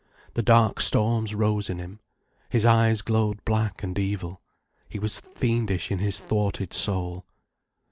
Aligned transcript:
The 0.33 0.41
dark 0.41 0.81
storms 0.81 1.35
rose 1.35 1.69
in 1.69 1.77
him, 1.77 1.99
his 2.49 2.65
eyes 2.65 3.03
glowed 3.03 3.45
black 3.45 3.83
and 3.83 3.99
evil, 3.99 4.41
he 4.89 4.97
was 4.97 5.19
fiendish 5.19 5.91
in 5.91 5.99
his 5.99 6.21
thwarted 6.21 6.73
soul. 6.73 7.23